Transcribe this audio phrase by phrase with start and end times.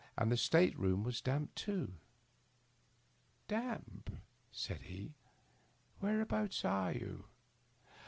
[0.17, 1.93] And the state room was damp, too.""
[3.47, 4.09] Damp!"
[4.65, 5.13] said he."
[6.01, 7.25] Whereabouts are you